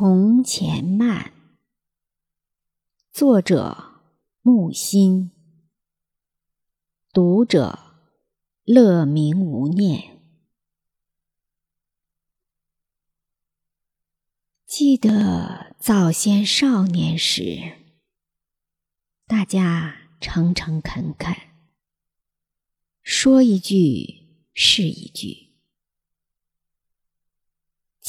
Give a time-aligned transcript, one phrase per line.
[0.00, 1.32] 从前慢，
[3.10, 4.00] 作者
[4.42, 5.32] 木心，
[7.12, 7.96] 读者
[8.62, 10.20] 乐明无念。
[14.64, 17.78] 记得早先少年时，
[19.26, 21.34] 大家诚诚恳恳，
[23.02, 25.47] 说一句是一句。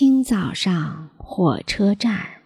[0.00, 2.40] 清早上，火车站，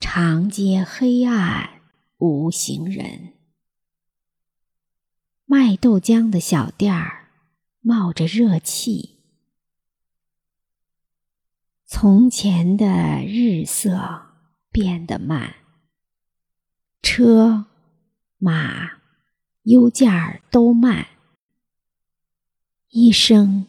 [0.00, 1.80] 长街黑暗
[2.18, 3.34] 无行人。
[5.44, 7.28] 卖豆浆的小店儿
[7.82, 9.20] 冒着热气。
[11.84, 14.26] 从前的日色
[14.72, 15.54] 变得慢，
[17.00, 17.66] 车
[18.38, 18.90] 马
[19.62, 21.06] 邮件都慢，
[22.88, 23.68] 一生。